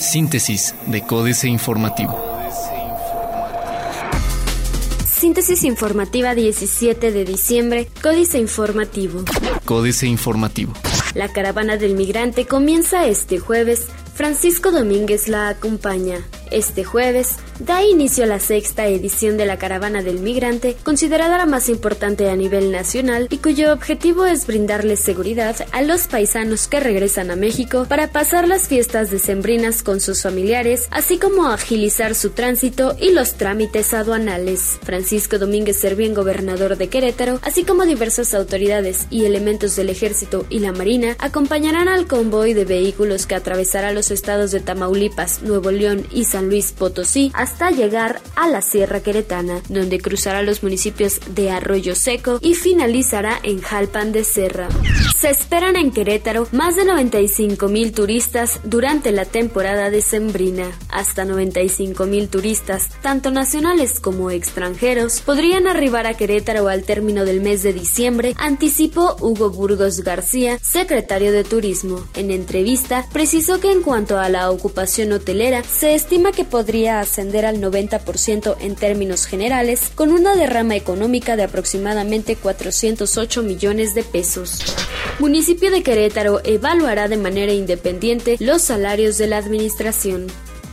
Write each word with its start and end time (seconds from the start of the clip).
Síntesis 0.00 0.74
de 0.86 1.02
Códice 1.02 1.48
Informativo. 1.48 2.18
Síntesis 5.06 5.64
informativa 5.64 6.34
17 6.34 7.10
de 7.10 7.24
diciembre, 7.24 7.88
Códice 8.02 8.38
Informativo. 8.38 9.24
Códice 9.64 10.06
Informativo. 10.06 10.72
La 11.14 11.28
caravana 11.28 11.76
del 11.76 11.94
migrante 11.94 12.46
comienza 12.46 13.06
este 13.06 13.38
jueves. 13.38 13.88
Francisco 14.14 14.70
Domínguez 14.70 15.28
la 15.28 15.48
acompaña. 15.48 16.18
Este 16.50 16.84
jueves 16.84 17.36
da 17.58 17.82
inicio 17.82 18.24
a 18.24 18.26
la 18.26 18.38
sexta 18.38 18.86
edición 18.86 19.36
de 19.36 19.46
la 19.46 19.58
Caravana 19.58 20.02
del 20.02 20.20
Migrante, 20.20 20.76
considerada 20.84 21.38
la 21.38 21.46
más 21.46 21.68
importante 21.68 22.30
a 22.30 22.36
nivel 22.36 22.70
nacional 22.70 23.26
y 23.30 23.38
cuyo 23.38 23.72
objetivo 23.72 24.26
es 24.26 24.46
brindarles 24.46 25.00
seguridad 25.00 25.56
a 25.72 25.82
los 25.82 26.06
paisanos 26.06 26.68
que 26.68 26.80
regresan 26.80 27.30
a 27.30 27.36
México 27.36 27.86
para 27.88 28.08
pasar 28.08 28.46
las 28.46 28.68
fiestas 28.68 29.10
decembrinas 29.10 29.82
con 29.82 30.00
sus 30.00 30.22
familiares, 30.22 30.86
así 30.90 31.18
como 31.18 31.46
agilizar 31.46 32.14
su 32.14 32.30
tránsito 32.30 32.96
y 33.00 33.10
los 33.10 33.34
trámites 33.34 33.94
aduanales. 33.94 34.78
Francisco 34.82 35.38
Domínguez 35.38 35.78
Servién, 35.78 36.14
gobernador 36.14 36.76
de 36.76 36.88
Querétaro, 36.88 37.40
así 37.42 37.64
como 37.64 37.84
diversas 37.84 38.34
autoridades 38.34 39.06
y 39.10 39.24
elementos 39.24 39.76
del 39.76 39.90
Ejército 39.90 40.46
y 40.48 40.60
la 40.60 40.72
Marina, 40.72 41.16
acompañarán 41.18 41.88
al 41.88 42.06
convoy 42.06 42.54
de 42.54 42.64
vehículos 42.64 43.26
que 43.26 43.34
atravesará 43.34 43.92
los 43.92 44.10
estados 44.10 44.50
de 44.50 44.60
Tamaulipas, 44.60 45.42
Nuevo 45.42 45.70
León 45.70 46.06
y 46.12 46.24
San 46.24 46.48
Luis 46.48 46.72
Potosí 46.72 47.32
hasta 47.48 47.70
llegar 47.70 48.20
a 48.36 48.46
la 48.46 48.60
Sierra 48.60 49.00
Queretana, 49.00 49.62
donde 49.70 50.00
cruzará 50.00 50.42
los 50.42 50.62
municipios 50.62 51.18
de 51.34 51.50
Arroyo 51.50 51.94
Seco 51.94 52.38
y 52.42 52.52
finalizará 52.52 53.40
en 53.42 53.62
Jalpan 53.62 54.12
de 54.12 54.24
Serra. 54.24 54.68
Se 55.18 55.30
esperan 55.30 55.74
en 55.76 55.90
Querétaro 55.90 56.46
más 56.52 56.76
de 56.76 56.84
95 56.84 57.68
mil 57.68 57.92
turistas 57.92 58.60
durante 58.64 59.12
la 59.12 59.24
temporada 59.24 59.88
decembrina. 59.88 60.70
Hasta 60.90 61.24
95 61.24 62.04
mil 62.04 62.28
turistas, 62.28 62.90
tanto 63.00 63.30
nacionales 63.30 63.98
como 63.98 64.30
extranjeros, 64.30 65.22
podrían 65.22 65.66
arribar 65.66 66.06
a 66.06 66.14
Querétaro 66.14 66.68
al 66.68 66.84
término 66.84 67.24
del 67.24 67.40
mes 67.40 67.62
de 67.62 67.72
diciembre, 67.72 68.34
anticipó 68.36 69.16
Hugo 69.20 69.48
Burgos 69.48 70.02
García, 70.02 70.58
secretario 70.60 71.32
de 71.32 71.44
Turismo. 71.44 72.04
En 72.14 72.30
entrevista, 72.30 73.06
precisó 73.10 73.58
que 73.58 73.72
en 73.72 73.82
cuanto 73.82 74.18
a 74.18 74.28
la 74.28 74.50
ocupación 74.50 75.12
hotelera, 75.12 75.64
se 75.64 75.94
estima 75.94 76.30
que 76.30 76.44
podría 76.44 77.00
ascender 77.00 77.37
al 77.46 77.60
90% 77.60 78.56
en 78.60 78.74
términos 78.74 79.26
generales, 79.26 79.90
con 79.94 80.12
una 80.12 80.34
derrama 80.34 80.76
económica 80.76 81.36
de 81.36 81.44
aproximadamente 81.44 82.36
408 82.36 83.42
millones 83.42 83.94
de 83.94 84.02
pesos. 84.02 84.60
Municipio 85.18 85.70
de 85.70 85.82
Querétaro 85.82 86.40
evaluará 86.44 87.08
de 87.08 87.16
manera 87.16 87.52
independiente 87.52 88.36
los 88.40 88.62
salarios 88.62 89.18
de 89.18 89.26
la 89.26 89.38
administración. 89.38 90.26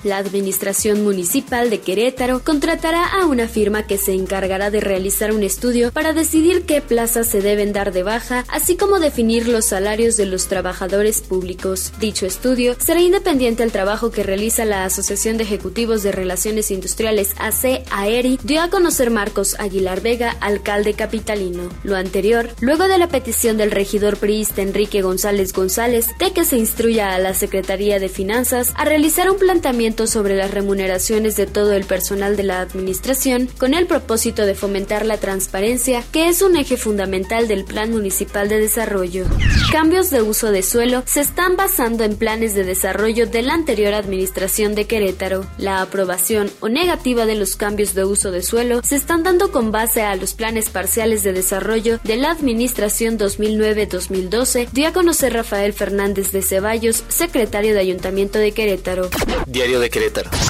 La 0.05 0.17
Administración 0.17 1.03
Municipal 1.03 1.71
de 1.71 1.79
Querétaro 1.79 2.43
contratará 2.43 3.07
a 3.07 3.25
una 3.25 3.47
firma 3.47 3.87
que 3.87 3.97
se 3.97 4.13
encargará 4.13 4.69
de 4.69 4.79
realizar 4.79 5.31
un 5.31 5.41
estudio 5.41 5.91
para 5.91 6.13
decidir 6.13 6.67
qué 6.67 6.79
plazas 6.79 7.25
se 7.25 7.41
deben 7.41 7.73
dar 7.73 7.91
de 7.91 8.03
baja, 8.03 8.45
así 8.47 8.77
como 8.77 8.99
definir 8.99 9.47
los 9.47 9.65
salarios 9.65 10.15
de 10.15 10.27
los 10.27 10.47
trabajadores 10.47 11.21
públicos. 11.21 11.91
Dicho 11.99 12.27
estudio 12.27 12.75
será 12.77 13.01
independiente 13.01 13.63
al 13.63 13.71
trabajo 13.71 14.11
que 14.11 14.21
realiza 14.21 14.63
la 14.63 14.85
Asociación 14.85 15.37
de 15.37 15.43
Ejecutivos 15.43 16.03
de 16.03 16.11
Relaciones 16.11 16.69
Industriales 16.69 17.33
AC 17.39 17.83
AERI, 17.89 18.39
dio 18.43 18.61
a 18.61 18.69
conocer 18.69 19.09
Marcos 19.09 19.55
Aguilar 19.57 20.01
Vega, 20.01 20.37
alcalde 20.39 20.93
capitalino. 20.93 21.71
Lo 21.83 21.95
anterior, 21.95 22.49
luego 22.59 22.87
de 22.87 22.99
la 22.99 23.07
petición 23.07 23.57
del 23.57 23.71
regidor 23.71 24.17
priista 24.17 24.61
Enrique 24.61 25.01
González 25.01 25.51
González 25.51 26.09
de 26.19 26.31
que 26.31 26.45
se 26.45 26.57
instruya 26.57 27.15
a 27.15 27.17
la 27.17 27.33
Secretaría 27.33 27.97
de 27.97 28.07
Finanzas 28.07 28.71
a 28.75 28.85
realizar 28.85 29.31
un 29.31 29.39
planteamiento 29.39 29.94
sobre 29.95 30.35
las 30.35 30.51
remuneraciones 30.51 31.35
de 31.37 31.47
todo 31.47 31.73
el 31.73 31.85
personal 31.85 32.35
de 32.35 32.43
la 32.43 32.59
Administración 32.59 33.49
con 33.57 33.73
el 33.73 33.87
propósito 33.87 34.45
de 34.45 34.53
fomentar 34.53 35.05
la 35.05 35.17
transparencia, 35.17 36.03
que 36.11 36.27
es 36.27 36.41
un 36.41 36.57
eje 36.57 36.77
fundamental 36.77 37.47
del 37.47 37.63
Plan 37.63 37.91
Municipal 37.91 38.49
de 38.49 38.59
Desarrollo. 38.59 39.25
Cambios 39.71 40.09
de 40.09 40.21
uso 40.21 40.51
de 40.51 40.63
suelo 40.63 41.03
se 41.05 41.21
están 41.21 41.55
basando 41.55 42.03
en 42.03 42.17
planes 42.17 42.53
de 42.55 42.63
desarrollo 42.63 43.25
de 43.25 43.41
la 43.41 43.53
anterior 43.53 43.93
Administración 43.93 44.75
de 44.75 44.85
Querétaro. 44.85 45.45
La 45.57 45.81
aprobación 45.81 46.51
o 46.59 46.69
negativa 46.69 47.25
de 47.25 47.35
los 47.35 47.55
cambios 47.55 47.93
de 47.93 48.05
uso 48.05 48.31
de 48.31 48.43
suelo 48.43 48.81
se 48.83 48.97
están 48.97 49.23
dando 49.23 49.51
con 49.51 49.71
base 49.71 50.01
a 50.01 50.15
los 50.15 50.33
planes 50.33 50.69
parciales 50.69 51.23
de 51.23 51.33
desarrollo 51.33 51.99
de 52.03 52.17
la 52.17 52.31
Administración 52.31 53.17
2009-2012, 53.17 54.69
dio 54.71 54.87
a 54.87 54.93
conocer 54.93 55.33
Rafael 55.33 55.73
Fernández 55.73 56.31
de 56.31 56.41
Ceballos, 56.41 57.03
secretario 57.07 57.73
de 57.73 57.79
Ayuntamiento 57.79 58.39
de 58.39 58.51
Querétaro. 58.51 59.09
Diario 59.47 59.79
de 59.79 59.84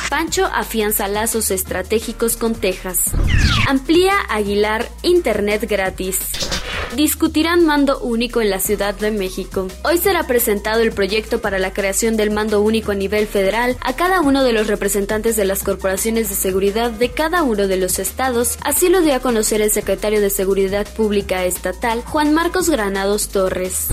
Pancho 0.10 0.46
afianza 0.46 1.08
lazos 1.08 1.52
estratégicos 1.52 2.38
con 2.38 2.56
Texas. 2.56 3.12
Amplía 3.68 4.14
Aguilar 4.30 4.90
Internet 5.04 5.66
gratis 5.70 6.20
discutirán 6.96 7.66
mando 7.66 8.00
único 8.00 8.42
en 8.42 8.50
la 8.50 8.60
Ciudad 8.60 8.96
de 8.96 9.12
México. 9.12 9.68
Hoy 9.84 9.98
será 9.98 10.28
presentado 10.28 10.82
el 10.82 10.92
proyecto 10.92 11.42
para 11.42 11.60
la 11.60 11.74
creación 11.74 12.16
del 12.18 12.32
mando 12.32 12.62
único 12.62 12.92
a 12.92 12.96
nivel 12.96 13.28
federal 13.28 13.78
a 13.82 13.96
cada 13.96 14.22
uno 14.22 14.44
de 14.44 14.54
los 14.54 14.68
representantes 14.68 15.36
de 15.36 15.46
las 15.46 15.64
corporaciones 15.64 16.30
de 16.30 16.36
seguridad 16.36 16.92
de 16.92 17.12
cada 17.12 17.44
uno 17.44 17.68
de 17.68 17.78
los 17.78 18.00
estados, 18.00 18.58
así 18.64 18.90
lo 18.90 19.02
dio 19.02 19.16
a 19.16 19.20
conocer 19.20 19.62
el 19.62 19.72
secretario 19.72 20.22
de 20.22 20.30
Seguridad 20.30 20.88
Pública 20.96 21.46
Estatal, 21.46 22.02
Juan 22.02 22.34
Marcos 22.34 22.70
Granados 22.70 23.30
Torres. 23.30 23.88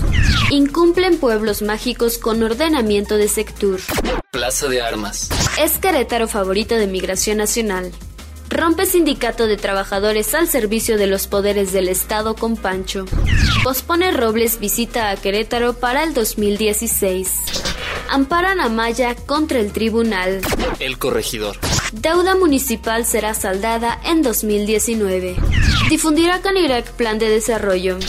Incumplen 0.49 1.17
pueblos 1.17 1.61
mágicos 1.61 2.17
con 2.17 2.41
ordenamiento 2.43 3.17
de 3.17 3.27
sector. 3.27 3.79
Plaza 4.33 4.67
de 4.67 4.81
Armas. 4.81 5.29
Es 5.59 5.77
Querétaro 5.77 6.27
favorito 6.27 6.73
de 6.73 6.87
Migración 6.87 7.37
Nacional. 7.37 7.91
Rompe 8.49 8.87
sindicato 8.87 9.45
de 9.45 9.57
trabajadores 9.57 10.33
al 10.33 10.47
servicio 10.47 10.97
de 10.97 11.05
los 11.05 11.27
poderes 11.27 11.71
del 11.71 11.87
Estado 11.87 12.33
con 12.33 12.57
Pancho. 12.57 13.05
Pospone 13.63 14.11
Robles 14.11 14.59
visita 14.59 15.11
a 15.11 15.17
Querétaro 15.17 15.73
para 15.73 16.03
el 16.03 16.15
2016. 16.15 17.41
Amparan 18.09 18.59
a 18.59 18.69
Maya 18.69 19.13
contra 19.13 19.59
el 19.59 19.71
tribunal. 19.71 20.41
El 20.79 20.97
corregidor. 20.97 21.59
Deuda 21.91 22.33
municipal 22.35 23.05
será 23.05 23.35
saldada 23.35 24.01
en 24.03 24.23
2019. 24.23 25.35
Difundirá 25.91 26.41
Canirac 26.41 26.91
plan 26.93 27.19
de 27.19 27.29
desarrollo. 27.29 27.99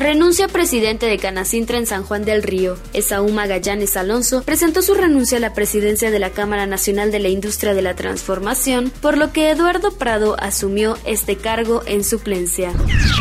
Renuncia 0.00 0.48
presidente 0.48 1.04
de 1.04 1.18
Canacintra 1.18 1.76
en 1.76 1.84
San 1.84 2.04
Juan 2.04 2.24
del 2.24 2.42
Río. 2.42 2.78
Esaú 2.94 3.28
Magallanes 3.28 3.98
Alonso 3.98 4.42
presentó 4.44 4.80
su 4.80 4.94
renuncia 4.94 5.36
a 5.36 5.42
la 5.42 5.52
presidencia 5.52 6.10
de 6.10 6.18
la 6.18 6.30
Cámara 6.30 6.64
Nacional 6.64 7.12
de 7.12 7.18
la 7.18 7.28
Industria 7.28 7.74
de 7.74 7.82
la 7.82 7.94
Transformación, 7.94 8.90
por 9.02 9.18
lo 9.18 9.30
que 9.34 9.50
Eduardo 9.50 9.92
Prado 9.92 10.36
asumió 10.40 10.96
este 11.04 11.36
cargo 11.36 11.82
en 11.84 12.02
suplencia. 12.02 12.72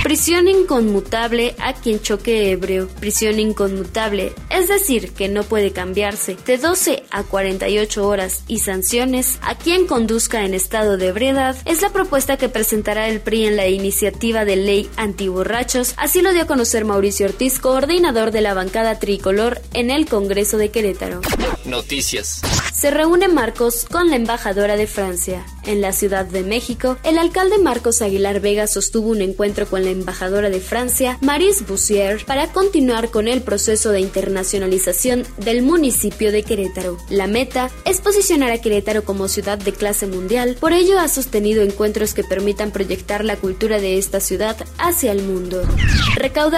Prisión 0.03 0.47
inconmutable 0.47 1.53
a 1.59 1.73
quien 1.73 1.99
choque 1.99 2.51
ebrio. 2.51 2.87
Prisión 3.01 3.41
inconmutable, 3.41 4.31
es 4.49 4.69
decir, 4.69 5.11
que 5.11 5.27
no 5.27 5.43
puede 5.43 5.71
cambiarse, 5.71 6.37
de 6.45 6.57
12 6.57 7.03
a 7.11 7.23
48 7.23 8.07
horas 8.07 8.45
y 8.47 8.59
sanciones 8.59 9.37
a 9.41 9.55
quien 9.55 9.85
conduzca 9.85 10.45
en 10.45 10.53
estado 10.53 10.95
de 10.95 11.07
ebriedad, 11.07 11.57
es 11.65 11.81
la 11.81 11.89
propuesta 11.89 12.37
que 12.37 12.47
presentará 12.47 13.09
el 13.09 13.19
PRI 13.19 13.47
en 13.47 13.57
la 13.57 13.67
iniciativa 13.67 14.45
de 14.45 14.55
ley 14.55 14.89
antiborrachos, 14.95 15.93
así 15.97 16.21
lo 16.21 16.31
dio 16.31 16.43
a 16.43 16.47
conocer 16.47 16.68
ser 16.69 16.85
Mauricio 16.85 17.25
Ortiz, 17.25 17.59
coordinador 17.59 18.31
de 18.31 18.41
la 18.41 18.53
bancada 18.53 18.99
tricolor 18.99 19.61
en 19.73 19.91
el 19.91 20.07
Congreso 20.07 20.57
de 20.57 20.69
Querétaro. 20.69 21.19
Noticias. 21.65 22.41
Se 22.73 22.91
reúne 22.91 23.27
Marcos 23.27 23.85
con 23.89 24.09
la 24.09 24.15
embajadora 24.15 24.77
de 24.77 24.87
Francia. 24.87 25.45
En 25.65 25.81
la 25.81 25.91
Ciudad 25.91 26.25
de 26.25 26.43
México, 26.43 26.97
el 27.03 27.17
alcalde 27.17 27.57
Marcos 27.57 28.01
Aguilar 28.01 28.39
Vega 28.39 28.65
sostuvo 28.65 29.09
un 29.09 29.21
encuentro 29.21 29.67
con 29.67 29.83
la 29.83 29.91
embajadora 29.91 30.49
de 30.49 30.61
Francia, 30.61 31.17
Maris 31.21 31.67
Boussier, 31.67 32.25
para 32.25 32.47
continuar 32.47 33.09
con 33.09 33.27
el 33.27 33.41
proceso 33.41 33.91
de 33.91 33.99
internacionalización 33.99 35.25
del 35.37 35.61
municipio 35.61 36.31
de 36.31 36.43
Querétaro. 36.43 36.97
La 37.09 37.27
meta 37.27 37.69
es 37.85 37.99
posicionar 38.01 38.51
a 38.51 38.61
Querétaro 38.61 39.03
como 39.03 39.27
ciudad 39.27 39.57
de 39.57 39.73
clase 39.73 40.07
mundial, 40.07 40.57
por 40.59 40.73
ello 40.73 40.99
ha 40.99 41.07
sostenido 41.07 41.61
encuentros 41.61 42.13
que 42.13 42.23
permitan 42.23 42.71
proyectar 42.71 43.25
la 43.25 43.35
cultura 43.35 43.79
de 43.79 43.97
esta 43.97 44.19
ciudad 44.19 44.57
hacia 44.77 45.11
el 45.11 45.23
mundo. 45.23 45.61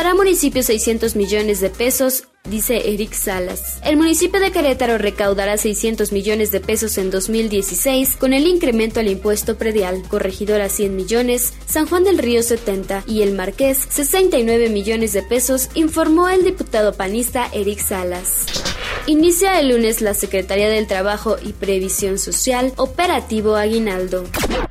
Recaudará 0.01 0.23
municipio 0.23 0.63
600 0.63 1.15
millones 1.15 1.61
de 1.61 1.69
pesos 1.69 2.23
dice 2.49 2.91
Eric 2.91 3.13
Salas. 3.13 3.79
El 3.85 3.97
municipio 3.97 4.39
de 4.39 4.51
Querétaro 4.51 4.97
recaudará 4.97 5.57
600 5.57 6.11
millones 6.11 6.49
de 6.49 6.59
pesos 6.59 6.97
en 6.97 7.11
2016 7.11 8.17
con 8.17 8.33
el 8.33 8.47
incremento 8.47 8.99
al 8.99 9.09
impuesto 9.09 9.59
predial, 9.59 10.01
corregidora 10.07 10.69
100 10.69 10.95
millones, 10.95 11.53
San 11.67 11.85
Juan 11.85 12.03
del 12.03 12.17
Río 12.17 12.41
70 12.41 13.03
y 13.05 13.21
el 13.21 13.35
Marqués 13.35 13.77
69 13.91 14.69
millones 14.69 15.13
de 15.13 15.21
pesos, 15.21 15.69
informó 15.75 16.29
el 16.29 16.43
diputado 16.43 16.93
panista 16.93 17.47
Eric 17.53 17.77
Salas. 17.77 18.47
Inicia 19.05 19.59
el 19.59 19.69
lunes 19.69 20.01
la 20.01 20.15
Secretaría 20.15 20.69
del 20.69 20.87
Trabajo 20.87 21.35
y 21.39 21.53
Previsión 21.53 22.17
Social, 22.17 22.73
operativo 22.77 23.55
Aguinaldo. 23.55 24.23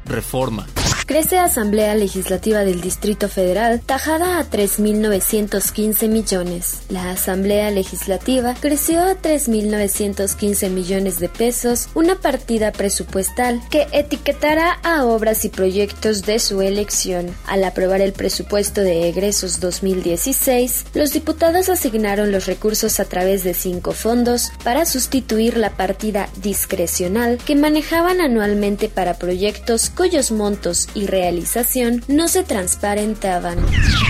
Reforma. 0.06 0.67
Crece 1.10 1.40
Asamblea 1.40 1.96
Legislativa 1.96 2.60
del 2.60 2.80
Distrito 2.80 3.28
Federal, 3.28 3.80
tajada 3.80 4.38
a 4.38 4.48
3.915 4.48 6.06
millones. 6.06 6.82
La 6.88 7.10
Asamblea 7.10 7.72
Legislativa 7.72 8.54
creció 8.60 9.00
a 9.00 9.20
3.915 9.20 10.70
millones 10.70 11.18
de 11.18 11.28
pesos, 11.28 11.88
una 11.94 12.14
partida 12.14 12.70
presupuestal 12.70 13.60
que 13.70 13.88
etiquetará 13.90 14.74
a 14.84 15.04
obras 15.04 15.44
y 15.44 15.48
proyectos 15.48 16.22
de 16.22 16.38
su 16.38 16.62
elección. 16.62 17.34
Al 17.44 17.64
aprobar 17.64 18.02
el 18.02 18.12
presupuesto 18.12 18.80
de 18.80 19.08
egresos 19.08 19.58
2016, 19.58 20.86
los 20.94 21.12
diputados 21.12 21.70
asignaron 21.70 22.30
los 22.30 22.46
recursos 22.46 23.00
a 23.00 23.04
través 23.04 23.42
de 23.42 23.54
cinco 23.54 23.90
fondos 23.90 24.52
para 24.62 24.86
sustituir 24.86 25.56
la 25.56 25.70
partida 25.70 26.28
discrecional 26.40 27.38
que 27.44 27.56
manejaban 27.56 28.20
anualmente 28.20 28.88
para 28.88 29.14
proyectos 29.14 29.90
cuyos 29.90 30.30
montos 30.30 30.86
y 31.00 31.00
realización 31.06 32.02
no 32.08 32.29
se 32.29 32.43
transparentaban. 32.43 33.58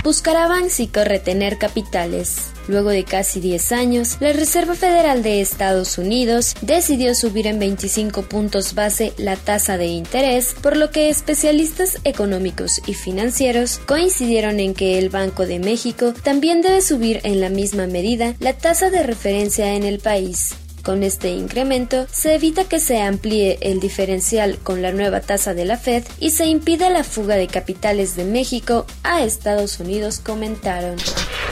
Buscará 0.03 0.47
Banxico 0.47 1.03
retener 1.03 1.57
capitales. 1.57 2.51
Luego 2.67 2.89
de 2.89 3.03
casi 3.03 3.39
10 3.39 3.71
años, 3.71 4.17
la 4.19 4.33
Reserva 4.33 4.75
Federal 4.75 5.23
de 5.23 5.41
Estados 5.41 5.97
Unidos 5.97 6.55
decidió 6.61 7.15
subir 7.15 7.47
en 7.47 7.59
25 7.59 8.23
puntos 8.23 8.75
base 8.75 9.13
la 9.17 9.35
tasa 9.35 9.77
de 9.77 9.87
interés, 9.87 10.55
por 10.61 10.77
lo 10.77 10.91
que 10.91 11.09
especialistas 11.09 11.99
económicos 12.03 12.81
y 12.85 12.93
financieros 12.93 13.79
coincidieron 13.85 14.59
en 14.59 14.73
que 14.73 14.97
el 14.99 15.09
Banco 15.09 15.45
de 15.45 15.59
México 15.59 16.13
también 16.23 16.61
debe 16.61 16.81
subir 16.81 17.19
en 17.23 17.41
la 17.41 17.49
misma 17.49 17.87
medida 17.87 18.35
la 18.39 18.53
tasa 18.53 18.89
de 18.89 19.03
referencia 19.03 19.75
en 19.75 19.83
el 19.83 19.99
país. 19.99 20.55
Con 20.83 21.03
este 21.03 21.29
incremento 21.29 22.07
se 22.11 22.35
evita 22.35 22.63
que 22.63 22.79
se 22.79 23.01
amplíe 23.01 23.59
el 23.61 23.79
diferencial 23.79 24.57
con 24.57 24.81
la 24.81 24.91
nueva 24.91 25.21
tasa 25.21 25.53
de 25.53 25.65
la 25.65 25.77
Fed 25.77 26.03
y 26.19 26.31
se 26.31 26.45
impide 26.47 26.89
la 26.89 27.03
fuga 27.03 27.35
de 27.35 27.47
capitales 27.47 28.15
de 28.15 28.23
México 28.23 28.85
a 29.03 29.23
Estados 29.23 29.79
Unidos, 29.79 30.19
comentaron. 30.19 30.95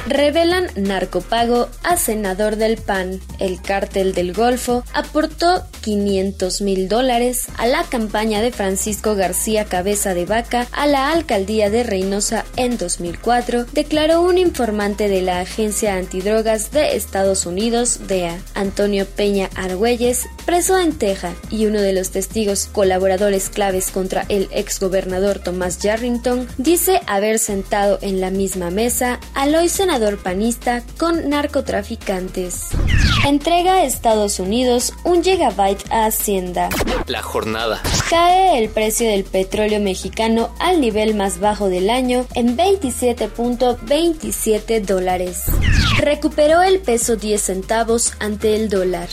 Revelan 0.08 0.68
narcopago 0.76 1.70
a 1.84 1.98
senador 1.98 2.56
del 2.56 2.78
PAN. 2.78 3.20
El 3.40 3.62
cártel 3.62 4.14
del 4.14 4.34
Golfo 4.34 4.84
aportó 4.94 5.64
500 5.82 6.62
mil 6.62 6.88
dólares 6.88 7.48
a 7.58 7.68
la 7.68 7.84
campaña 7.84 8.42
de 8.42 8.52
Francisco 8.52 9.16
García 9.16 9.66
Cabeza 9.66 10.14
de 10.14 10.26
Vaca 10.26 10.68
a 10.72 10.88
la 10.88 11.12
alcaldía 11.12 11.70
de 11.70 11.84
Reynosa 11.84 12.46
en 12.56 12.78
2004, 12.78 13.66
declaró 13.74 14.22
un 14.22 14.38
informante 14.38 15.08
de 15.08 15.22
la 15.22 15.40
Agencia 15.40 15.96
Antidrogas 15.96 16.72
de 16.72 16.96
Estados 16.96 17.46
Unidos, 17.46 18.08
DEA, 18.08 18.40
Antonio 18.56 19.06
Peña 19.06 19.50
Argüelles, 19.56 20.28
preso 20.50 20.80
en 20.80 20.98
Texas, 20.98 21.36
y 21.52 21.68
uno 21.68 21.80
de 21.80 21.94
los 21.94 22.10
testigos 22.10 22.66
colaboradores 22.66 23.50
claves 23.50 23.92
contra 23.92 24.26
el 24.30 24.50
exgobernador 24.52 25.38
Tomás 25.38 25.78
Yarrington, 25.78 26.48
dice 26.58 27.02
haber 27.06 27.38
sentado 27.38 28.00
en 28.02 28.20
la 28.20 28.32
misma 28.32 28.72
mesa 28.72 29.20
al 29.36 29.54
hoy 29.54 29.70
senador 29.70 30.18
panista 30.18 30.82
con 30.98 31.30
narcotraficantes. 31.30 32.70
Entrega 33.28 33.76
a 33.76 33.84
Estados 33.84 34.40
Unidos 34.40 34.92
un 35.04 35.24
gigabyte 35.24 35.86
a 35.92 36.08
Hacienda. 36.08 36.70
La 37.06 37.22
jornada. 37.22 37.80
Cae 38.10 38.58
el 38.58 38.70
precio 38.70 39.08
del 39.08 39.26
petróleo 39.26 39.80
mexicano 39.80 40.50
al 40.58 40.82
nivel 40.82 41.14
más 41.14 41.40
bajo 41.40 41.70
del 41.70 41.92
año 41.92 42.26
en 42.34 42.58
27.27 42.58 44.84
dólares. 44.84 45.44
Recuperó 46.00 46.64
el 46.64 46.80
peso 46.80 47.18
10 47.18 47.40
centavos 47.40 48.14
ante 48.20 48.56
el 48.56 48.70
dólar. 48.70 49.10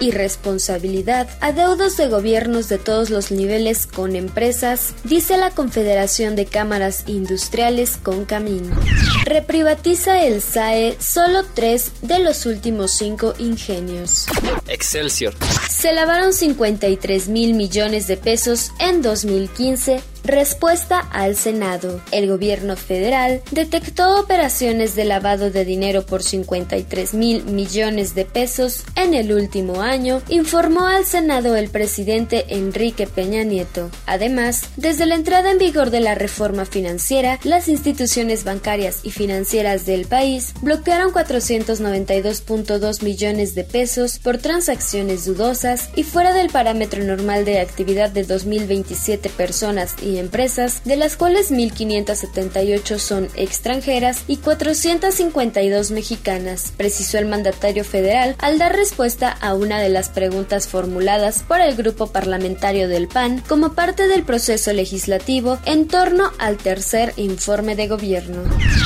Irresponsabilidad, 0.00 1.28
adeudos 1.40 1.96
de 1.96 2.08
gobiernos 2.08 2.68
de 2.68 2.78
todos 2.78 3.10
los 3.10 3.30
niveles 3.30 3.86
con 3.86 4.16
empresas, 4.16 4.94
dice 5.04 5.36
la 5.36 5.50
Confederación 5.50 6.36
de 6.36 6.46
Cámaras 6.46 7.04
Industriales 7.06 7.96
con 7.96 8.24
Camino. 8.24 8.76
Reprivatiza 9.24 10.22
el 10.22 10.40
SAE 10.40 10.96
solo 11.00 11.44
tres 11.54 11.92
de 12.02 12.20
los 12.20 12.46
últimos 12.46 12.92
cinco 12.92 13.34
ingenios. 13.38 14.26
Excelsior. 14.68 15.34
Se 15.68 15.92
lavaron 15.92 16.32
53 16.32 17.28
mil 17.28 17.54
millones 17.54 18.06
de 18.06 18.16
pesos 18.16 18.72
en 18.78 19.02
2015 19.02 20.00
Respuesta 20.28 21.00
al 21.10 21.36
Senado. 21.36 22.02
El 22.12 22.28
gobierno 22.28 22.76
federal 22.76 23.40
detectó 23.50 24.20
operaciones 24.20 24.94
de 24.94 25.06
lavado 25.06 25.50
de 25.50 25.64
dinero 25.64 26.04
por 26.04 26.22
53 26.22 27.14
mil 27.14 27.44
millones 27.44 28.14
de 28.14 28.26
pesos 28.26 28.84
en 28.94 29.14
el 29.14 29.32
último 29.32 29.80
año, 29.80 30.20
informó 30.28 30.84
al 30.84 31.06
Senado 31.06 31.56
el 31.56 31.70
presidente 31.70 32.44
Enrique 32.50 33.06
Peña 33.06 33.42
Nieto. 33.42 33.90
Además, 34.04 34.64
desde 34.76 35.06
la 35.06 35.14
entrada 35.14 35.50
en 35.50 35.56
vigor 35.56 35.88
de 35.88 36.00
la 36.00 36.14
reforma 36.14 36.66
financiera, 36.66 37.40
las 37.42 37.66
instituciones 37.66 38.44
bancarias 38.44 39.00
y 39.04 39.12
financieras 39.12 39.86
del 39.86 40.04
país 40.04 40.52
bloquearon 40.60 41.10
492.2 41.10 43.02
millones 43.02 43.54
de 43.54 43.64
pesos 43.64 44.18
por 44.18 44.36
transacciones 44.36 45.24
dudosas 45.24 45.88
y 45.96 46.02
fuera 46.02 46.34
del 46.34 46.50
parámetro 46.50 47.02
normal 47.02 47.46
de 47.46 47.60
actividad 47.60 48.10
de 48.10 48.26
2.027 48.26 49.30
personas 49.30 49.96
y 50.02 50.17
empresas, 50.18 50.82
de 50.84 50.96
las 50.96 51.16
cuales 51.16 51.50
1.578 51.50 52.98
son 52.98 53.28
extranjeras 53.34 54.24
y 54.26 54.36
452 54.36 55.90
mexicanas, 55.90 56.72
precisó 56.76 57.18
el 57.18 57.26
mandatario 57.26 57.84
federal 57.84 58.36
al 58.38 58.58
dar 58.58 58.76
respuesta 58.76 59.30
a 59.30 59.54
una 59.54 59.80
de 59.80 59.88
las 59.88 60.08
preguntas 60.08 60.68
formuladas 60.68 61.42
por 61.42 61.60
el 61.60 61.76
grupo 61.76 62.08
parlamentario 62.08 62.88
del 62.88 63.08
PAN 63.08 63.42
como 63.48 63.72
parte 63.72 64.08
del 64.08 64.24
proceso 64.24 64.72
legislativo 64.72 65.58
en 65.64 65.88
torno 65.88 66.30
al 66.38 66.56
tercer 66.56 67.12
informe 67.16 67.76
de 67.76 67.88
gobierno. 67.88 68.42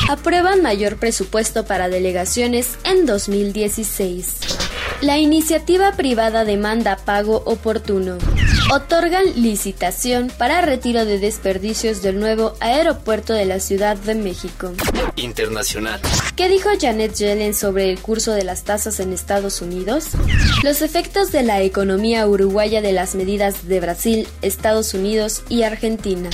Aprueban 0.09 0.63
mayor 0.63 0.97
presupuesto 0.97 1.65
para 1.65 1.89
delegaciones 1.89 2.79
en 2.85 3.07
2016. 3.07 4.37
La 5.01 5.19
iniciativa 5.19 5.93
privada 5.93 6.45
demanda 6.45 6.97
pago 6.97 7.43
oportuno. 7.45 8.19
Otorgan 8.75 9.25
licitación 9.37 10.33
para 10.39 10.63
retiro 10.63 11.05
de 11.05 11.19
desperdicios 11.19 12.01
del 12.01 12.19
nuevo 12.19 12.55
aeropuerto 12.59 13.35
de 13.35 13.45
la 13.45 13.61
Ciudad 13.61 13.99
de 13.99 14.15
México. 14.15 14.73
Internacional. 15.17 16.01
¿Qué 16.37 16.49
dijo 16.49 16.71
Janet 16.81 17.13
Yellen 17.13 17.53
sobre 17.53 17.91
el 17.91 18.01
curso 18.01 18.33
de 18.33 18.45
las 18.45 18.65
tasas 18.65 18.99
en 18.99 19.13
Estados 19.13 19.61
Unidos? 19.61 20.07
Los 20.63 20.81
efectos 20.81 21.33
de 21.33 21.43
la 21.43 21.61
economía 21.61 22.27
uruguaya 22.27 22.81
de 22.81 22.93
las 22.93 23.15
medidas 23.15 23.69
de 23.69 23.79
Brasil, 23.79 24.27
Estados 24.41 24.95
Unidos 24.95 25.43
y 25.51 25.65
Argentina. 25.65 26.31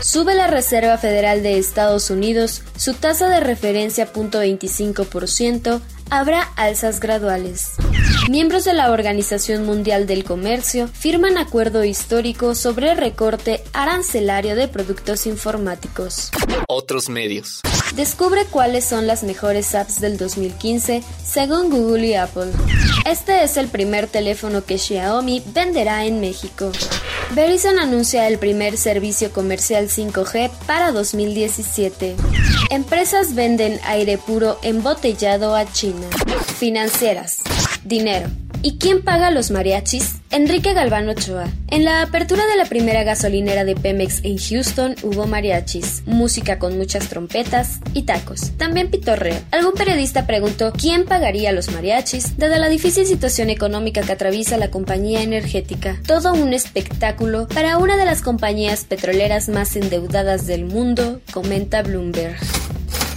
Sube 0.00 0.36
la 0.36 0.46
Reserva 0.46 0.98
Federal 0.98 1.42
de 1.42 1.58
Estados 1.58 2.10
Unidos 2.10 2.62
su 2.76 2.94
tasa 2.94 3.28
de 3.28 3.40
referencia 3.40 4.12
.25% 4.12 5.80
habrá 6.12 6.42
alzas 6.56 7.00
graduales. 7.00 7.72
Miembros 8.28 8.64
de 8.64 8.74
la 8.74 8.90
Organización 8.90 9.64
Mundial 9.64 10.06
del 10.06 10.24
Comercio 10.24 10.86
firman 10.86 11.38
acuerdo 11.38 11.84
histórico 11.84 12.54
sobre 12.54 12.92
el 12.92 12.98
recorte 12.98 13.64
arancelario 13.72 14.54
de 14.54 14.68
productos 14.68 15.26
informáticos. 15.26 16.30
Otros 16.68 17.08
medios. 17.08 17.62
Descubre 17.96 18.44
cuáles 18.44 18.84
son 18.84 19.06
las 19.06 19.22
mejores 19.22 19.74
apps 19.74 20.02
del 20.02 20.18
2015 20.18 21.02
según 21.24 21.70
Google 21.70 22.06
y 22.06 22.14
Apple. 22.14 22.52
Este 23.06 23.42
es 23.42 23.56
el 23.56 23.68
primer 23.68 24.06
teléfono 24.06 24.66
que 24.66 24.76
Xiaomi 24.76 25.42
venderá 25.54 26.04
en 26.04 26.20
México. 26.20 26.72
Verizon 27.34 27.78
anuncia 27.78 28.28
el 28.28 28.38
primer 28.38 28.76
servicio 28.76 29.32
comercial 29.32 29.88
5G 29.88 30.50
para 30.66 30.92
2017. 30.92 32.14
Empresas 32.70 33.34
venden 33.34 33.80
aire 33.84 34.18
puro 34.18 34.58
embotellado 34.62 35.56
a 35.56 35.64
China. 35.72 36.08
Financieras. 36.58 37.38
Dinero. 37.84 38.28
¿Y 38.64 38.78
quién 38.78 39.02
paga 39.02 39.32
los 39.32 39.50
mariachis? 39.50 40.20
Enrique 40.30 40.72
Galván 40.72 41.08
Ochoa. 41.08 41.48
En 41.66 41.84
la 41.84 42.00
apertura 42.00 42.46
de 42.46 42.56
la 42.56 42.66
primera 42.66 43.02
gasolinera 43.02 43.64
de 43.64 43.74
Pemex 43.74 44.20
en 44.22 44.38
Houston 44.38 44.94
hubo 45.02 45.26
mariachis, 45.26 46.04
música 46.06 46.60
con 46.60 46.78
muchas 46.78 47.08
trompetas 47.08 47.80
y 47.92 48.02
tacos. 48.02 48.52
También 48.58 48.88
pitorreo. 48.88 49.34
Algún 49.50 49.72
periodista 49.72 50.28
preguntó 50.28 50.72
quién 50.72 51.06
pagaría 51.06 51.50
los 51.50 51.72
mariachis, 51.72 52.36
dada 52.38 52.58
la 52.58 52.68
difícil 52.68 53.04
situación 53.04 53.50
económica 53.50 54.02
que 54.02 54.12
atraviesa 54.12 54.56
la 54.56 54.70
compañía 54.70 55.22
energética. 55.22 56.00
Todo 56.06 56.32
un 56.32 56.52
espectáculo 56.52 57.48
para 57.48 57.78
una 57.78 57.96
de 57.96 58.04
las 58.04 58.22
compañías 58.22 58.84
petroleras 58.84 59.48
más 59.48 59.74
endeudadas 59.74 60.46
del 60.46 60.66
mundo, 60.66 61.20
comenta 61.32 61.82
Bloomberg. 61.82 62.38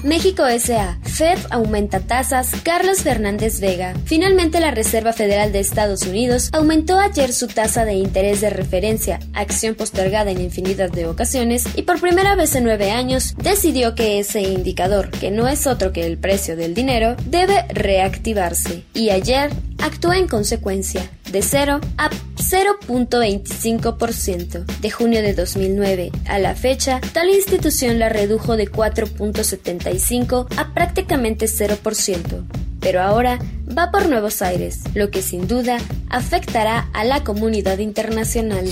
México 0.06 0.46
S.A. 0.46 1.00
FED 1.02 1.40
aumenta 1.50 2.00
tasas. 2.00 2.52
Carlos 2.62 3.00
Fernández 3.00 3.60
Vega. 3.60 3.96
Finalmente, 4.06 4.60
la 4.60 4.70
Reserva 4.70 5.14
Federal 5.14 5.52
de 5.52 5.60
Estados 5.60 6.04
Unidos 6.04 6.50
aumentó 6.54 7.00
ayer 7.00 7.34
su 7.34 7.48
tasa 7.48 7.86
de 7.86 7.94
interés 7.94 8.40
de 8.40 8.52
referencia, 8.52 9.20
acción 9.34 9.74
postergada 9.74 10.30
en 10.30 10.42
infinidad 10.42 10.92
de 10.92 11.08
ocasiones, 11.08 11.64
y 11.76 11.82
por 11.82 12.00
primera 12.00 12.36
vez 12.36 12.54
en 12.54 12.66
nueve 12.66 12.92
años 12.92 13.34
decidió 13.42 13.96
que 13.96 14.20
ese 14.20 14.42
indicador, 14.42 15.10
que 15.10 15.32
no 15.32 15.48
es 15.48 15.66
otro 15.66 15.92
que 15.92 16.06
el 16.06 16.20
precio 16.20 16.56
del 16.56 16.76
dinero, 16.76 17.16
debe 17.26 17.66
reactivarse. 17.70 18.84
Y 18.94 19.10
ayer 19.10 19.50
actuó 19.80 20.14
en 20.14 20.28
consecuencia, 20.28 21.10
de 21.32 21.42
0 21.42 21.82
a 21.98 22.10
0.25%. 22.50 24.66
De 24.66 24.90
junio 24.90 25.22
de 25.22 25.34
2009 25.34 26.12
a 26.28 26.40
la 26.40 26.56
fecha, 26.56 27.00
tal 27.14 27.30
institución 27.30 28.00
la 28.00 28.10
redujo 28.10 28.58
de 28.58 28.72
4.75 28.72 30.48
a 30.58 30.74
prácticamente 30.74 31.46
0% 31.46 32.66
pero 32.86 33.02
ahora 33.02 33.40
va 33.76 33.90
por 33.90 34.08
Nuevos 34.08 34.44
Aires, 34.44 34.84
lo 34.94 35.10
que 35.10 35.24
sin 35.24 35.48
duda 35.48 35.80
afectará 36.08 36.88
a 36.94 37.04
la 37.04 37.24
comunidad 37.24 37.80
internacional. 37.80 38.70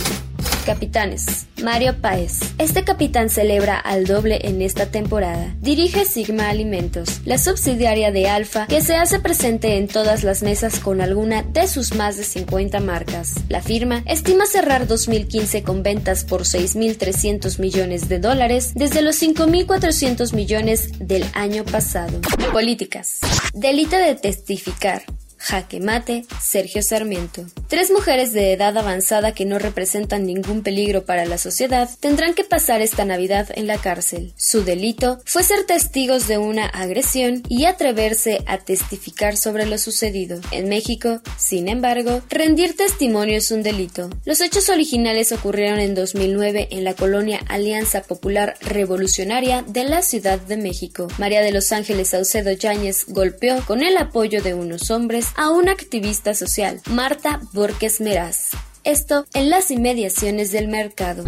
Capitanes. 0.65 1.47
Mario 1.63 1.95
Páez. 2.01 2.39
Este 2.57 2.83
capitán 2.83 3.29
celebra 3.29 3.77
al 3.77 4.05
doble 4.05 4.39
en 4.43 4.61
esta 4.61 4.87
temporada. 4.87 5.55
Dirige 5.61 6.05
Sigma 6.05 6.49
Alimentos, 6.49 7.21
la 7.25 7.37
subsidiaria 7.37 8.11
de 8.11 8.27
Alfa 8.27 8.67
que 8.67 8.81
se 8.81 8.95
hace 8.95 9.19
presente 9.19 9.77
en 9.77 9.87
todas 9.87 10.23
las 10.23 10.43
mesas 10.43 10.79
con 10.79 10.99
alguna 10.99 11.43
de 11.43 11.67
sus 11.67 11.95
más 11.95 12.17
de 12.17 12.23
50 12.23 12.79
marcas. 12.81 13.35
La 13.47 13.61
firma 13.61 14.03
estima 14.05 14.45
cerrar 14.45 14.87
2015 14.87 15.63
con 15.63 15.83
ventas 15.83 16.25
por 16.25 16.41
6.300 16.41 17.59
millones 17.59 18.09
de 18.09 18.19
dólares 18.19 18.73
desde 18.75 19.01
los 19.01 19.21
5.400 19.21 20.33
millones 20.33 20.89
del 20.99 21.25
año 21.33 21.63
pasado. 21.63 22.19
Políticas. 22.51 23.19
Delito 23.53 23.95
de 23.95 24.15
testificar. 24.15 25.03
Jaque 25.43 25.81
Mate, 25.81 26.25
Sergio 26.41 26.81
Sarmiento. 26.81 27.45
Tres 27.67 27.91
mujeres 27.91 28.31
de 28.31 28.53
edad 28.53 28.77
avanzada 28.77 29.33
que 29.33 29.45
no 29.45 29.59
representan 29.59 30.25
ningún 30.25 30.63
peligro 30.63 31.03
para 31.05 31.25
la 31.25 31.37
sociedad 31.37 31.89
tendrán 31.99 32.33
que 32.33 32.45
pasar 32.45 32.81
esta 32.81 33.03
Navidad 33.03 33.49
en 33.53 33.67
la 33.67 33.77
cárcel. 33.77 34.31
Su 34.37 34.63
delito 34.63 35.19
fue 35.25 35.43
ser 35.43 35.65
testigos 35.65 36.29
de 36.29 36.37
una 36.37 36.65
agresión 36.67 37.43
y 37.49 37.65
atreverse 37.65 38.41
a 38.45 38.59
testificar 38.59 39.35
sobre 39.35 39.65
lo 39.65 39.77
sucedido. 39.77 40.39
En 40.51 40.69
México, 40.69 41.21
sin 41.37 41.67
embargo, 41.67 42.21
rendir 42.29 42.77
testimonio 42.77 43.37
es 43.37 43.51
un 43.51 43.63
delito. 43.63 44.09
Los 44.23 44.39
hechos 44.39 44.69
originales 44.69 45.33
ocurrieron 45.33 45.79
en 45.79 45.93
2009 45.93 46.69
en 46.71 46.85
la 46.85 46.93
colonia 46.93 47.41
Alianza 47.49 48.01
Popular 48.01 48.55
Revolucionaria 48.61 49.63
de 49.67 49.83
la 49.83 50.03
Ciudad 50.03 50.39
de 50.39 50.55
México. 50.55 51.09
María 51.17 51.41
de 51.41 51.51
los 51.51 51.73
Ángeles 51.73 52.09
Saucedo 52.09 52.51
Yáñez 52.51 53.07
golpeó 53.09 53.61
con 53.65 53.83
el 53.83 53.97
apoyo 53.97 54.41
de 54.41 54.53
unos 54.53 54.89
hombres 54.89 55.32
a 55.35 55.49
una 55.49 55.71
activista 55.71 56.33
social, 56.33 56.81
Marta 56.89 57.41
Borges 57.53 58.01
Meraz 58.01 58.51
esto 58.83 59.25
en 59.33 59.49
las 59.49 59.71
inmediaciones 59.71 60.51
del 60.51 60.67
mercado. 60.67 61.23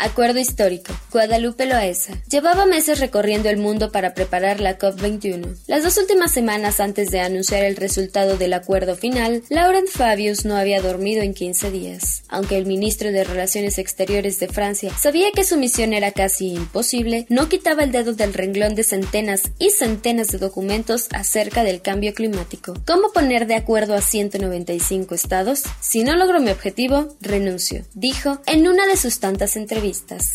Acuerdo 0.00 0.38
histórico. 0.38 0.92
Guadalupe 1.12 1.66
Loaesa. 1.66 2.14
Llevaba 2.28 2.66
meses 2.66 3.00
recorriendo 3.00 3.48
el 3.48 3.56
mundo 3.56 3.92
para 3.92 4.14
preparar 4.14 4.60
la 4.60 4.78
COP21. 4.78 5.56
Las 5.66 5.82
dos 5.82 5.96
últimas 5.98 6.32
semanas 6.32 6.80
antes 6.80 7.10
de 7.10 7.20
anunciar 7.20 7.64
el 7.64 7.76
resultado 7.76 8.36
del 8.36 8.52
acuerdo 8.52 8.96
final, 8.96 9.42
Laurent 9.48 9.88
Fabius 9.88 10.44
no 10.44 10.56
había 10.56 10.82
dormido 10.82 11.22
en 11.22 11.34
15 11.34 11.70
días. 11.70 12.24
Aunque 12.28 12.58
el 12.58 12.66
ministro 12.66 13.12
de 13.12 13.24
Relaciones 13.24 13.78
Exteriores 13.78 14.38
de 14.40 14.48
Francia 14.48 14.92
sabía 14.98 15.30
que 15.32 15.44
su 15.44 15.56
misión 15.56 15.92
era 15.92 16.12
casi 16.12 16.48
imposible, 16.48 17.26
no 17.28 17.48
quitaba 17.48 17.84
el 17.84 17.92
dedo 17.92 18.12
del 18.14 18.34
renglón 18.34 18.74
de 18.74 18.84
centenas 18.84 19.42
y 19.58 19.70
centenas 19.70 20.28
de 20.28 20.38
documentos 20.38 21.08
acerca 21.12 21.64
del 21.64 21.82
cambio 21.82 22.14
climático. 22.14 22.74
¿Cómo 22.86 23.12
poner 23.12 23.46
de 23.46 23.54
acuerdo 23.54 23.94
a 23.94 24.00
195 24.00 25.14
estados? 25.14 25.62
Si 25.80 26.04
no 26.04 26.16
logro 26.16 26.40
mi 26.40 26.50
objetivo, 26.50 26.95
renuncio, 27.20 27.84
dijo 27.94 28.40
en 28.46 28.68
una 28.68 28.86
de 28.86 28.96
sus 28.96 29.20
tantas 29.20 29.56
entrevistas. 29.56 30.32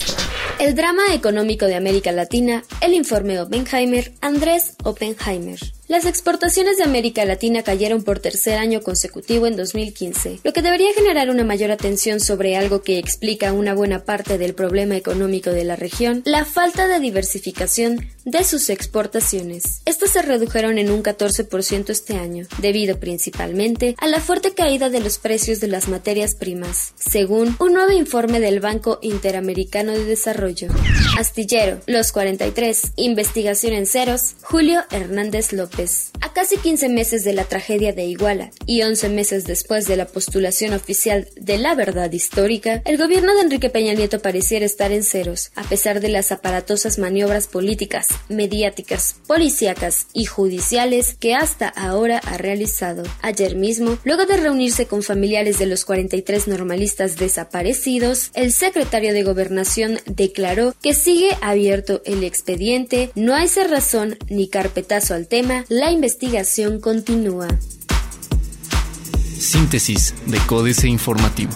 El 0.60 0.75
drama 0.75 1.13
económico 1.13 1.65
de 1.65 1.75
América 1.75 2.12
Latina, 2.12 2.63
el 2.82 2.94
informe 2.94 3.39
Oppenheimer, 3.39 4.13
Andrés 4.22 4.74
Oppenheimer. 4.84 5.60
Las 5.91 6.05
exportaciones 6.05 6.77
de 6.77 6.86
América 6.86 7.25
Latina 7.25 7.63
cayeron 7.63 8.03
por 8.03 8.19
tercer 8.19 8.57
año 8.57 8.79
consecutivo 8.79 9.45
en 9.45 9.57
2015, 9.57 10.39
lo 10.41 10.53
que 10.53 10.62
debería 10.62 10.93
generar 10.93 11.29
una 11.29 11.43
mayor 11.43 11.69
atención 11.69 12.21
sobre 12.21 12.55
algo 12.55 12.81
que 12.81 12.98
explica 12.98 13.51
una 13.51 13.74
buena 13.74 14.05
parte 14.05 14.38
del 14.38 14.53
problema 14.53 14.95
económico 14.95 15.50
de 15.50 15.65
la 15.65 15.75
región, 15.75 16.21
la 16.24 16.45
falta 16.45 16.88
de 16.88 17.01
diversificación 17.01 18.07
de 18.24 18.45
sus 18.45 18.69
exportaciones. 18.69 19.81
Estas 19.83 20.12
se 20.12 20.21
redujeron 20.21 20.77
en 20.77 20.91
un 20.91 21.03
14% 21.03 21.89
este 21.89 22.15
año, 22.15 22.48
debido 22.60 22.98
principalmente 22.98 23.98
a 23.98 24.07
la 24.07 24.21
fuerte 24.21 24.53
caída 24.53 24.89
de 24.89 25.01
los 25.01 25.17
precios 25.17 25.60
de 25.60 25.67
las 25.67 25.89
materias 25.89 26.36
primas, 26.36 26.93
según 26.95 27.57
un 27.60 27.74
nuevo 27.74 27.91
informe 27.91 28.39
del 28.39 28.62
Banco 28.62 29.00
Interamericano 29.01 29.91
de 29.91 30.05
Desarrollo. 30.05 30.69
Astillero, 31.17 31.81
los 31.86 32.13
43, 32.13 32.93
investigación 32.95 33.74
en 33.74 33.86
ceros, 33.86 34.36
Julio 34.41 34.83
Hernández 34.89 35.51
A 36.22 36.32
casi 36.34 36.58
15 36.58 36.90
meses 36.90 37.24
de 37.24 37.34
la 37.34 37.46
tragedia 37.46 37.92
de 37.92 38.06
Iguala 38.06 38.52
y 38.68 38.84
11 38.84 39.10
meses 39.10 39.46
después 39.46 39.88
de 39.88 39.98
la 39.98 40.06
postulación 40.06 40.74
oficial 40.74 41.28
de 41.36 41.58
la 41.58 41.74
verdad 41.74 42.12
histórica, 42.12 42.84
el 42.86 43.00
gobierno 43.00 43.34
de 43.34 43.42
Enrique 43.42 43.72
Peña 43.72 43.94
Nieto 43.94 44.22
pareciera 44.22 44.64
estar 44.64 44.92
en 44.92 45.04
ceros, 45.04 45.52
a 45.56 45.64
pesar 45.64 46.00
de 46.00 46.10
las 46.10 46.32
aparatosas 46.32 47.00
maniobras 47.00 47.48
políticas, 47.48 48.06
mediáticas, 48.30 49.16
policíacas 49.26 50.06
y 50.14 50.26
judiciales 50.26 51.16
que 51.20 51.34
hasta 51.34 51.68
ahora 51.68 52.20
ha 52.20 52.38
realizado. 52.38 53.02
Ayer 53.24 53.56
mismo, 53.56 53.98
luego 54.04 54.26
de 54.26 54.38
reunirse 54.38 54.86
con 54.86 55.02
familiares 55.02 55.58
de 55.58 55.66
los 55.66 55.84
43 55.86 56.48
normalistas 56.48 57.18
desaparecidos, 57.18 58.30
el 58.36 58.54
secretario 58.54 59.14
de 59.14 59.24
Gobernación 59.24 60.00
declaró 60.06 60.76
que 60.84 60.94
sigue 60.94 61.36
abierto 61.42 62.04
el 62.06 62.24
expediente, 62.24 63.10
no 63.16 63.34
hay 63.34 63.48
cerrazón 63.48 64.20
ni 64.30 64.48
carpetazo 64.48 65.16
al 65.16 65.28
tema, 65.28 65.66
la 65.72 65.90
investigación 65.90 66.82
continúa. 66.82 67.48
Síntesis 69.40 70.13
de 70.25 70.38
Códice 70.40 70.90
Informativo. 70.90 71.54